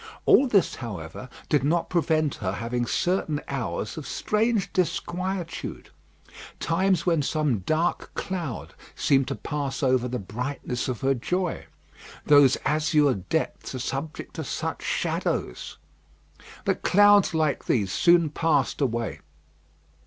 All 0.25 0.47
this, 0.47 0.77
however, 0.77 1.29
did 1.47 1.63
not 1.63 1.87
prevent 1.91 2.33
her 2.37 2.53
having 2.53 2.87
certain 2.87 3.39
hours 3.47 3.97
of 3.97 4.07
strange 4.07 4.73
disquietude; 4.73 5.91
times 6.59 7.05
when 7.05 7.21
some 7.21 7.59
dark 7.59 8.09
cloud 8.15 8.73
seemed 8.95 9.27
to 9.27 9.35
pass 9.35 9.83
over 9.83 10.07
the 10.07 10.17
brightness 10.17 10.87
of 10.87 11.01
her 11.01 11.13
joy. 11.13 11.67
Those 12.25 12.57
azure 12.65 13.13
depths 13.13 13.75
are 13.75 13.79
subject 13.79 14.33
to 14.37 14.43
such 14.43 14.81
shadows! 14.81 15.77
But 16.65 16.81
clouds 16.81 17.35
like 17.35 17.65
these 17.65 17.91
soon 17.91 18.31
passed 18.31 18.81
away. 18.81 19.19